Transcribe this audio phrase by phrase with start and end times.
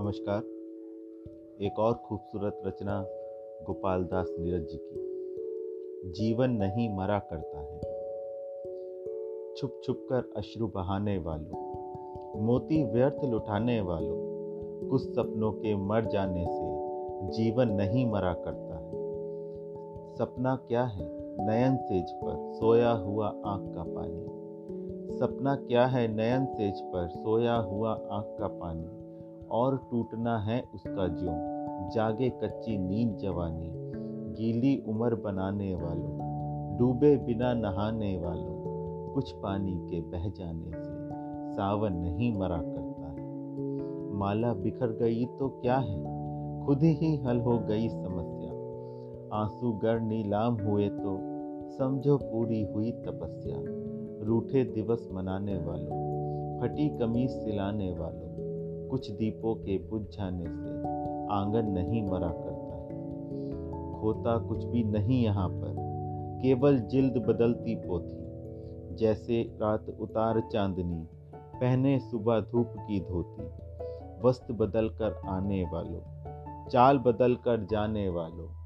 [0.00, 0.38] नमस्कार।
[1.64, 3.02] एक और खूबसूरत रचना
[3.66, 4.96] गोपाल दास नीरज जी की।
[6.10, 7.80] जीवन नहीं मरा करता है।
[9.56, 11.56] छुप छुप कर अश्रु बहाने वालों,
[12.40, 14.16] मोती व्यर्थ लुटाने वालों,
[14.90, 16.78] कुछ सपनों के मर जाने से
[17.30, 18.90] जीवन नहीं मरा करता है।
[20.14, 21.08] सपना क्या है?
[21.46, 24.24] नयन सेज पर सोया हुआ आँख का पानी।
[25.18, 26.08] सपना क्या है?
[26.08, 29.07] नयन सेज पर सोया हुआ आँख का पानी।
[29.50, 31.58] और टूटना है उसका ज्यों।
[31.90, 33.70] जागे कच्ची नींद जवानी,
[34.34, 36.18] गीली उम्र बनाने वालों,
[36.78, 38.58] डूबे बिना नहाने वालों,
[39.14, 41.08] कुछ पानी के बह जाने से
[41.56, 43.18] सावन नहीं मरा करता है।
[44.14, 46.18] माला बिखर गई तो क्या है?
[46.66, 48.50] खुद ही हल हो गई समस्या।
[49.36, 51.18] आँसू गर नीलाम हुए तो
[51.68, 53.56] समझो पूरी हुई तपस्या।
[54.26, 56.08] रूठे दिवस मनाने वालों,
[56.60, 58.27] फटी कमीज सिलाने वालों
[58.90, 60.70] कुछ दीपों के बुझ जाने से
[61.34, 62.88] आँगन नहीं मरा करता है।
[64.00, 65.88] खोता कुछ भी नहीं यहाँ पर।
[66.42, 68.28] केवल जिल्द बदलती पोथी
[68.96, 73.68] जैसे रात उतार चांदनी, पहने सुबह धूप की धोती।
[74.28, 76.00] वस्त्र बदल कर आने वालों,
[76.68, 78.58] चाल बदल कर जाने वालों।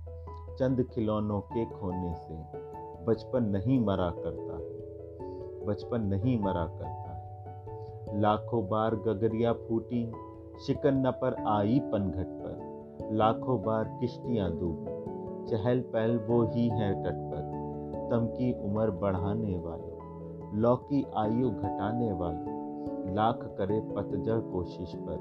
[0.56, 2.34] चंद खिलौनों के खोने से
[3.04, 4.82] बचपन नहीं मरा करता।
[5.66, 7.01] बचपन नहीं मरा करता।
[8.14, 10.12] लाखों बार गगरिया फूटी,
[10.66, 12.72] शिकन्ना पर आई पनघट पर।
[13.12, 15.02] लाखों बार किश्तियाँ डूबी
[15.50, 17.52] चहल पहल वो ही है तट पर।
[18.10, 19.92] तम की उम्र बढ़ाने वालों
[20.54, 22.62] लौकी आयु घटाने वालों,
[23.14, 25.16] लाख करे पतझड़ कोशिश पर,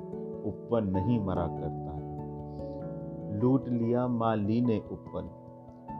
[0.45, 5.30] उपवन नहीं मरा करता। है लूट लिया माली ने उपवन,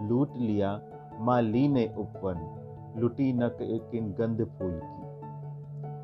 [0.08, 0.82] लूट लिया
[1.20, 2.58] माली ने उपवन,
[2.98, 5.01] लुटी न किन गंध फूल की।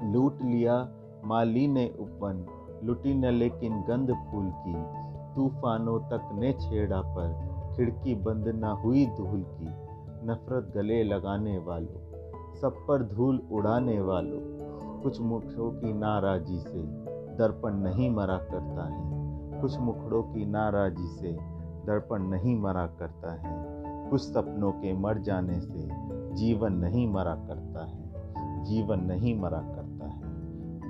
[0.04, 0.90] लूट लिया,
[1.26, 2.46] माली ने उपवन
[2.84, 9.06] लुटी न लेकिन गंध फूल की। तूफानों तक ने छेड़ा पर, खिड़की बंद न हुई
[9.06, 9.88] धूल की।
[10.28, 12.08] नफरत गले लगाने वालों,
[12.56, 14.58] सब पर धूल उड़ाने वालों,
[15.02, 16.84] कुछ मुखड़ों की नाराजी से
[17.38, 19.18] दर्पण नहीं मरा करता है।
[19.62, 21.32] कुछ मुखड़ों की नाराजी से
[21.86, 23.78] दर्पण नहीं मरा करता है।
[24.10, 25.90] कुछ सपनों के मर जाने से
[26.36, 28.08] जीवन नहीं मरा करता है।
[28.64, 29.87] जीवन नहीं मरा करता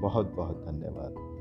[0.02, 1.38] बहुत बहुत धन्यवाद।